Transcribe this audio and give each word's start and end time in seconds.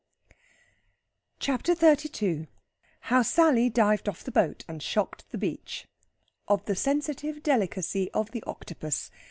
CHAPTER 1.37 1.75
XXXII 1.75 2.47
HOW 3.01 3.21
SALLY 3.21 3.69
DIVED 3.69 4.09
OFF 4.09 4.23
THE 4.23 4.31
BOAT, 4.31 4.65
AND 4.67 4.81
SHOCKED 4.81 5.29
THE 5.29 5.37
BEACH. 5.37 5.85
OF 6.47 6.65
THE 6.65 6.75
SENSITIVE 6.75 7.43
DELICACY 7.43 8.09
OF 8.11 8.31
THE 8.31 8.41
OCTOPUS. 8.47 9.11